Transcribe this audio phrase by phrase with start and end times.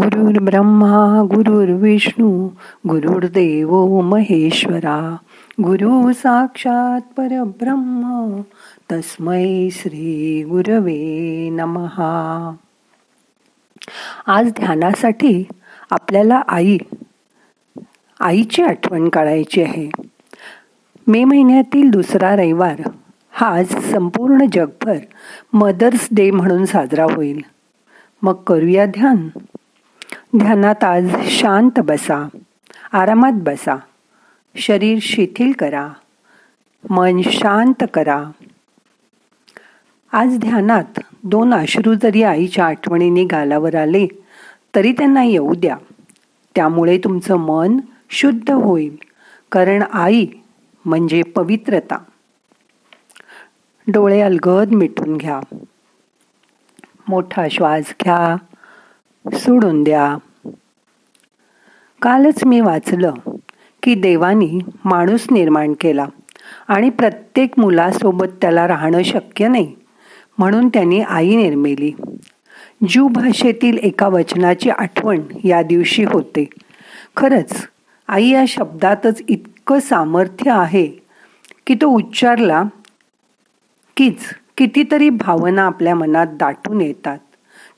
[0.00, 2.48] गुरुर् ब्रह्मा गुरुर्विष्णू
[2.88, 5.16] गुरुर्देव महेश्वरा.
[5.62, 8.40] गुरु साक्षात परब्रह्म
[8.92, 12.52] तस्मै श्री गुरवे नमहा
[14.26, 15.44] आज ध्यानासाठी
[15.90, 16.78] आपल्याला आई
[18.20, 19.90] आईची आठवण काढायची आहे.
[21.06, 22.82] मे महिन्यातील दुसरा रविवार
[23.30, 24.96] हा आज संपूर्ण जगभर
[25.52, 27.40] मदर्स डे म्हणून साजरा होईल.
[28.22, 29.28] मग करूया ध्यान.
[30.38, 32.28] ध्यानात आज शांत बसा
[32.92, 33.76] आरामात बसा
[34.56, 35.88] शरीर शिथिल करा
[36.90, 38.24] मन शांत करा.
[40.12, 44.06] आज ध्यानात दोन अश्रू जरी आईच्या आठवणीने गालावर आले
[44.74, 45.76] तरी त्यांना येऊ द्या.
[46.54, 47.80] त्यामुळे तुमचं मन
[48.10, 48.96] शुद्ध होईल
[49.52, 50.26] कारण आई
[50.84, 51.98] म्हणजे पवित्रता.
[53.86, 55.40] डोळे अलगद मिटून घ्या.
[57.08, 58.36] मोठा श्वास घ्या.
[59.26, 60.16] सोडून द्या.
[62.02, 63.14] कालच मी वाचलं
[63.82, 66.06] की देवानी माणूस निर्माण केला
[66.68, 69.74] आणि प्रत्येक मुलासोबत त्याला राहणं शक्य नाही
[70.38, 71.92] म्हणून त्यांनी आई निर्मिली.
[72.88, 76.44] जू भाषेतील एका वचनाची आठवण या दिवशी होते.
[77.16, 77.68] खरंच
[78.08, 80.86] आई या शब्दातच इतकं सामर्थ्य आहे
[81.66, 82.62] की तो उच्चारला
[83.96, 84.18] कीच
[84.58, 87.18] कितीतरी भावना आपल्या मनात दाटून येतात.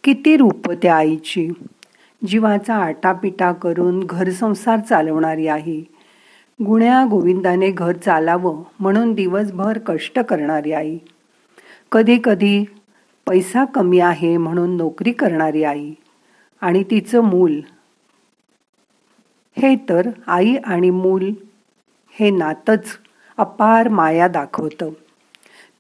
[0.04, 1.50] किती रूप त्या आईची?
[2.26, 5.82] जीवाचा आटापिटा करून घर संसार चालवणारी आई
[6.66, 10.98] गुण्या गोविंदाने घर चालावं म्हणून दिवसभर कष्ट करणारी आई.
[11.92, 12.64] कधी कधी
[13.26, 15.92] पैसा कमी आहे म्हणून नोकरी करणारी आई.
[16.60, 17.60] आणि तिचं मूल.
[19.56, 21.32] हे तर आई आणि मूल
[22.10, 22.84] हे नातच
[23.36, 24.90] अपार माया दाखवतं.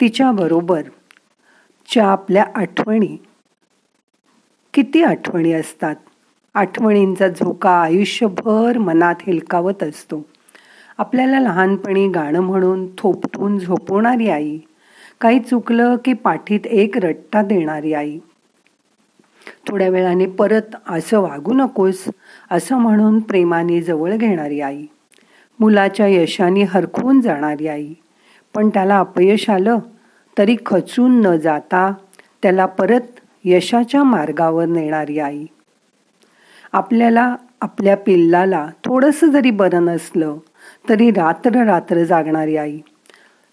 [0.00, 0.82] तिच्याबरोबर
[1.88, 3.16] च्या आपल्या आठवणी
[4.74, 5.96] किती आठवणी असतात.
[6.54, 10.22] आठवणींचा झोका आयुष्यभर मनात हेलकावत असतो.
[10.98, 14.58] आपल्याला लहानपणी गाणं म्हणून थोपटून झोपवणारी आई
[15.20, 18.18] काही चुकलं की पाठीत एक रट्टा देणारी आई.
[19.68, 22.04] थोड्या वेळाने परत असं वागू नकोस
[22.50, 24.86] असं म्हणून प्रेमाने जवळ घेणारी आई.
[25.60, 27.94] मुलाच्या यशाने हरखून जाणारी आई.
[28.54, 29.78] पण त्याला अपयश आलं
[30.38, 31.94] तरी खचून न जाता
[32.42, 35.46] त्याला परत यशाच्या मार्गावर नेणारी आई.
[36.72, 40.36] आपल्याला आपल्या पिल्लाला थोडंसं जरी बरं नसलं
[40.88, 42.78] तरी रात्र रात्र जागणारी आई.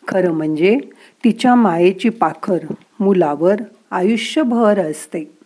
[0.07, 0.77] खरं म्हणजे
[1.23, 2.57] तिच्या मायेची पाखर
[2.99, 3.55] मुलावर
[3.91, 5.37] आयुष्यभर असते.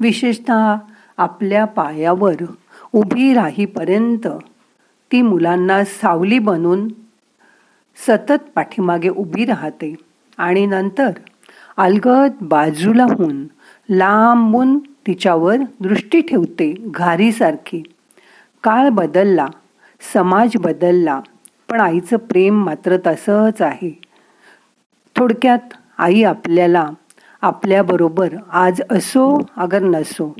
[0.00, 0.76] विशेषतः
[1.16, 2.34] आपल्या पायावर
[2.92, 4.26] उभी राहीपर्यंत
[5.12, 6.88] ती मुलांना सावली बनून
[7.96, 9.94] सतत पाठीमागे उभी राहते
[10.38, 11.10] आणि नंतर
[11.76, 13.46] अलगद बाजूला होऊन
[13.90, 17.82] लांबून तिच्यावर दृष्टी ठेवते घारीसारखी.
[18.62, 19.46] काळ बदलला
[20.12, 21.20] समाज बदलला
[21.70, 23.98] पण आईचं प्रेम मात्र तसंच आहे.
[25.16, 26.90] थोडक्यात आई आपल्याला
[27.40, 30.36] आपल्याबरोबर आज असो अगर नसो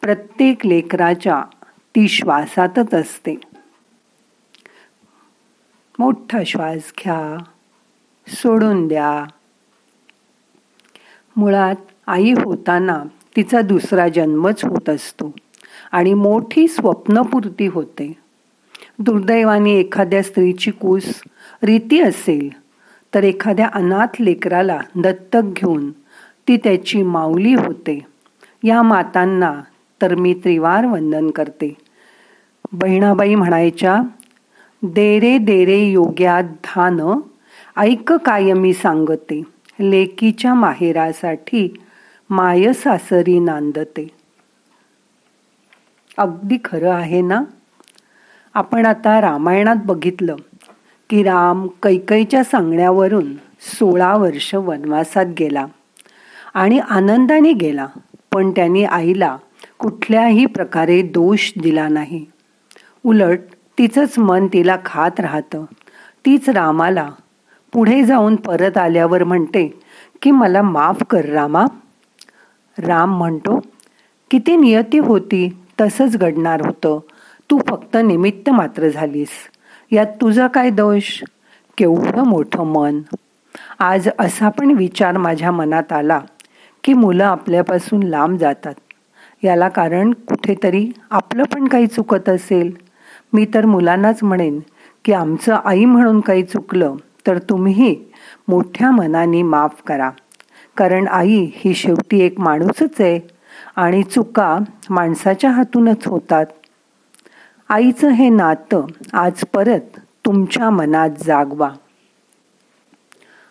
[0.00, 1.42] प्रत्येक लेकराच्या
[1.94, 3.40] ती श्वासातच असते.
[5.98, 7.44] मोठा श्वास घ्या
[8.28, 9.24] सोडून द्या.
[11.36, 11.76] मुळात
[12.08, 13.02] आई होताना
[13.36, 15.34] तिचा दुसरा जन्मच होत असतो
[15.92, 18.12] आणि मोठी स्वप्नपूर्ती होते.
[18.98, 21.04] दुर्दैवाने एखाद्या स्त्रीची कूस
[21.62, 22.48] रीती असेल
[23.14, 25.90] तर एखाद्या अनाथ लेकराला दत्तक घेऊन
[26.48, 27.98] ती त्याची माऊली होते.
[28.62, 29.54] या मातांना
[30.02, 31.76] तर मी त्रिवार वंदन करते.
[32.72, 34.00] बहिणाबाई म्हणायच्या
[34.82, 37.00] देरे देरे योग्यात धान
[37.76, 39.42] ऐक कायमी सांगते.
[39.80, 41.74] लेकीच्या माहेरासाठी
[42.30, 44.08] माय सासरी नांदते.
[46.18, 47.42] अगदी खरं आहे ना?
[48.54, 50.36] आपण आता रामायणात बघितलं
[51.10, 55.66] की राम कैकईच्या सांगण्यावरून सोळा वर्ष वनवासात गेला
[56.54, 57.86] आणि आनंदाने गेला
[58.32, 59.36] पण त्यांनी आईला
[59.78, 62.26] कुठल्याही प्रकारे दोष दिला नाही.
[63.04, 63.38] उलट
[63.78, 65.64] तिचंच मन तिला खात राहतं.
[66.26, 67.10] तीच रामाला
[67.72, 69.80] पुढे जाऊन परत आल्यावर म्हणते
[70.22, 71.64] की मला माफ कर रामा
[72.78, 73.60] राम म्हणतो
[74.30, 76.98] किती नियती होती तसंच घडणार होतं.
[77.50, 79.28] तू फक्त निमित्त मात्र झालीस.
[79.90, 81.22] यात तुझा काय दोष?
[81.78, 83.00] केवढं मोठं मन.
[83.78, 86.20] आज असा पण विचार माझ्या मनात आला
[86.84, 88.74] की मुलं आपल्यापासून लांब जातात.
[89.44, 92.76] याला कारण कुठेतरी आपलं पण काही चुकत असेल.
[93.32, 94.60] मी तर मुलांनाच म्हणेन
[95.04, 96.94] की आमचं आई म्हणून काही चुकलं
[97.26, 98.04] तर तुम्हीही
[98.48, 100.10] मोठ्या मनाने माफ करा.
[100.78, 103.20] कारण आई ही शेवटी एक माणूसच आहे
[103.76, 104.58] आणि चुका
[104.90, 106.46] माणसाच्या हातूनच होतात.
[107.68, 111.70] आईचं हे नातं आज परत तुमच्या मनात जागवा.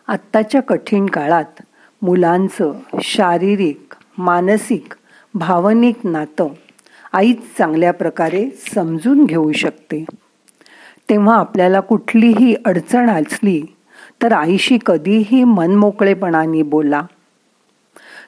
[0.08, 1.62] आत्ताच्या कठीण काळात
[2.02, 4.94] मुलांचं शारीरिक मानसिक
[5.34, 6.48] भावनिक नातं
[7.14, 10.06] आईच चांगल्या प्रकारे समजून घेऊ शकते.
[11.10, 13.64] तेव्हा आपल्याला कुठलीही अडचण असली
[14.24, 17.02] तर आईशी कधीही मनमोकळेपणाने बोला.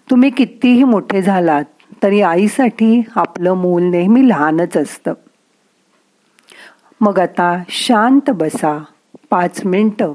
[0.10, 1.64] तुम्ही कितीही मोठे झालात
[2.04, 5.14] तरी आईसाठी आपलं मूल नेहमी लहानच असतं.
[7.02, 8.84] मग आता शांत बसा.
[9.30, 10.14] पाच मिनटं.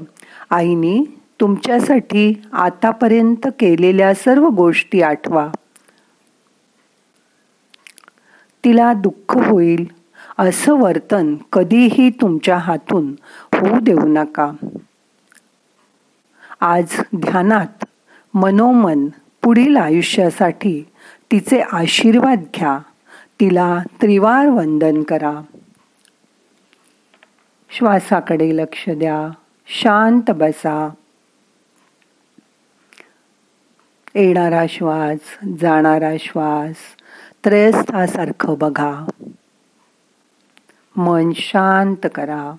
[0.51, 5.49] आईने तुमच्यासाठी आतापर्यंत केलेल्या सर्व गोष्टी आठवा.
[8.63, 9.85] तिला दुःख होईल.
[10.37, 13.11] असं वर्तन कधीही तुमच्या हातून
[13.53, 14.51] होऊ देऊ नका.
[16.59, 17.85] आज ध्यानात
[18.33, 19.07] मनोमन
[19.45, 20.83] पुढील आयुष्यासाठी
[21.31, 22.79] तिचे आशीर्वाद घ्या.
[23.39, 25.41] तिला त्रिवार वंदन करा.
[27.69, 29.29] श्वासाकडे लक्ष द्या.
[29.67, 30.89] शांत बसा.
[34.15, 36.75] येणारा श्वास जाणारा श्वास
[37.45, 39.05] त्रयस्थासारखं बघा.
[40.95, 42.55] मन शांत करा.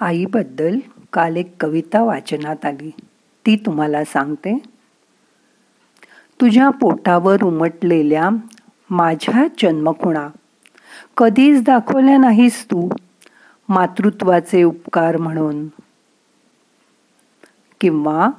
[0.00, 0.78] आईबद्दल
[1.12, 2.90] काल एक कविता वाचनात आली.
[3.46, 4.58] ती तुम्हाला सांगते.
[6.40, 8.30] तुझ्या पोटावर उमटलेल्या
[8.90, 10.28] माझ्या जन्मखुणा.
[11.16, 12.88] कधीच दाखवल्या नाहीस तू
[13.68, 15.66] मातृत्वाचे उपकार म्हणून.
[17.80, 18.30] किंवा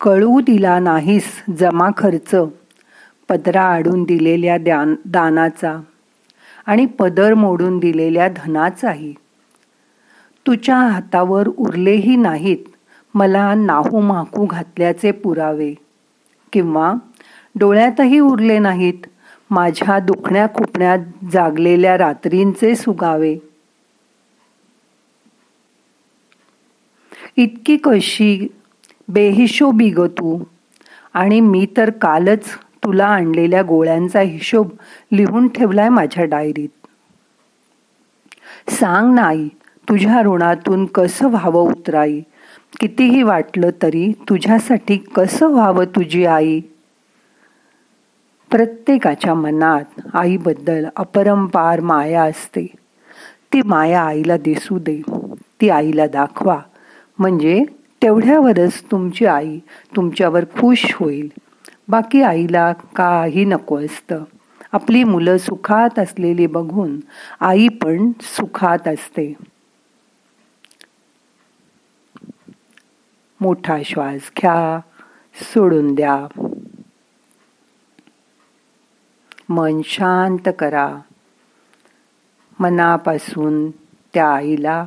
[0.00, 2.34] कळू दिला नाहीस जमा खर्च
[3.28, 4.56] पदरा आडून दिलेल्या
[5.04, 5.80] दानाचा
[6.66, 9.14] आणि पदर मोडून दिलेल्या धनाचाही.
[10.46, 12.56] तुझ्या हातावर उरलेही नाहीत.
[13.14, 15.74] मला नाहू माकू घातल्याचे पुरावे.
[16.52, 16.94] किंवा
[17.54, 19.06] डोळ्यातही उरले नाहीत.
[19.50, 20.98] माझ्या दुखण्या खुपण्यात
[21.32, 23.36] जागलेल्या रात्रींचे सुगावे.
[27.36, 28.46] इतकी कशी
[29.08, 30.44] बेहिशोबी ग तू.
[31.14, 32.44] आणि मी तर कालच
[32.84, 34.68] तुला आणलेल्या गोळ्यांचा हिशोब
[35.12, 36.86] लिहून ठेवलाय माझ्या डायरीत.
[38.70, 39.48] सांग नाही
[39.88, 42.20] तुझ्या ऋणातून कसं व्हावं उतराई?
[42.80, 46.60] कितीही वाटलं तरी तुझ्यासाठी कसं व्हावं तुझी आई?
[48.50, 52.66] प्रत्येकाच्या मनात आईबद्दल अपरंपार माया असते.
[53.52, 55.02] ती माया आईला दिसू दे.
[55.60, 56.60] ती आईला दाखवा.
[57.18, 57.64] म्हणजे
[58.02, 59.58] तेवढ्यावरच तुमची आई
[59.96, 61.32] तुमच्यावर खुश होईल.
[61.88, 64.24] बाकी आईला काही नको असतं.
[64.72, 67.00] आपली मुलं सुखात असलेली बघून
[67.40, 69.34] आई पण सुखात असते.
[73.40, 74.80] मोठा श्वास घ्या
[75.34, 76.26] सोडून द्या.
[79.48, 80.96] मन शांत करा.
[82.58, 83.70] मनापासून
[84.14, 84.86] त्या आईला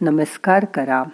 [0.00, 1.04] नमस्कार करा.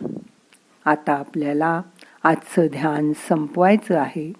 [0.84, 1.82] आता आपल्याला
[2.25, 4.32] आजचं ध्यान संपवायचं आहे.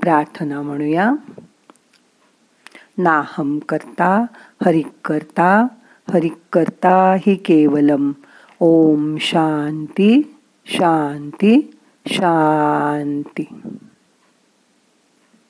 [0.00, 1.12] प्रार्थना म्हणूया.
[2.98, 4.26] नाहम करता
[4.64, 5.66] हरिक करता
[6.12, 8.12] हरिक करता हि केवलम.
[8.60, 10.37] ओम शांती.
[10.68, 11.70] शांती
[12.06, 13.44] शांती.